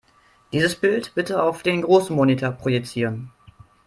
Dieses 0.51 0.73
Bild 0.73 1.13
bitte 1.13 1.43
auf 1.43 1.61
den 1.61 1.83
großen 1.83 2.15
Monitor 2.15 2.49
projizieren. 2.49 3.31